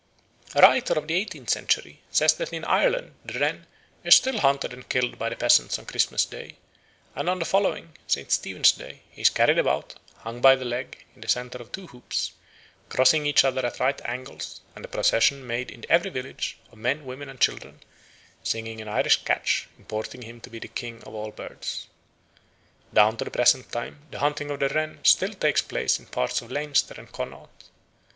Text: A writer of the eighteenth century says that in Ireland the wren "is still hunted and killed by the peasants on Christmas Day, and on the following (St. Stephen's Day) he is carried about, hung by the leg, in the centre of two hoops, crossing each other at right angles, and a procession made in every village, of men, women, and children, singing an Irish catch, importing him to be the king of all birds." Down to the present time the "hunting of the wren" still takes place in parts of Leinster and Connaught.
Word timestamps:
A 0.55 0.61
writer 0.63 0.95
of 0.95 1.07
the 1.07 1.13
eighteenth 1.13 1.51
century 1.51 2.01
says 2.09 2.33
that 2.37 2.51
in 2.51 2.63
Ireland 2.65 3.13
the 3.23 3.37
wren 3.37 3.67
"is 4.03 4.15
still 4.15 4.39
hunted 4.39 4.73
and 4.73 4.89
killed 4.89 5.19
by 5.19 5.29
the 5.29 5.35
peasants 5.35 5.77
on 5.77 5.85
Christmas 5.85 6.25
Day, 6.25 6.55
and 7.15 7.29
on 7.29 7.37
the 7.37 7.45
following 7.45 7.95
(St. 8.07 8.31
Stephen's 8.31 8.71
Day) 8.71 9.01
he 9.11 9.21
is 9.21 9.29
carried 9.29 9.59
about, 9.59 9.93
hung 10.21 10.41
by 10.41 10.55
the 10.55 10.65
leg, 10.65 11.05
in 11.13 11.21
the 11.21 11.27
centre 11.27 11.59
of 11.59 11.71
two 11.71 11.85
hoops, 11.85 12.31
crossing 12.89 13.27
each 13.27 13.45
other 13.45 13.63
at 13.63 13.79
right 13.79 14.01
angles, 14.03 14.61
and 14.75 14.83
a 14.83 14.87
procession 14.87 15.45
made 15.45 15.69
in 15.69 15.85
every 15.87 16.09
village, 16.09 16.57
of 16.71 16.79
men, 16.79 17.05
women, 17.05 17.29
and 17.29 17.39
children, 17.39 17.79
singing 18.41 18.81
an 18.81 18.87
Irish 18.87 19.17
catch, 19.23 19.67
importing 19.77 20.23
him 20.23 20.41
to 20.41 20.49
be 20.49 20.57
the 20.57 20.67
king 20.67 21.03
of 21.03 21.13
all 21.13 21.29
birds." 21.29 21.85
Down 22.91 23.17
to 23.17 23.25
the 23.25 23.29
present 23.29 23.71
time 23.71 24.01
the 24.09 24.17
"hunting 24.17 24.49
of 24.49 24.61
the 24.61 24.69
wren" 24.69 24.97
still 25.03 25.35
takes 25.35 25.61
place 25.61 25.99
in 25.99 26.07
parts 26.07 26.41
of 26.41 26.51
Leinster 26.51 26.95
and 26.97 27.11
Connaught. 27.11 27.65